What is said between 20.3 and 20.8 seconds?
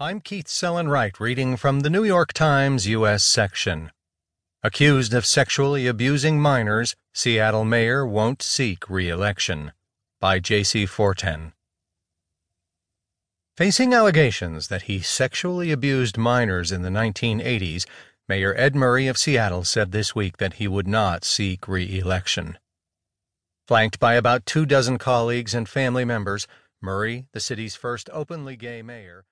that he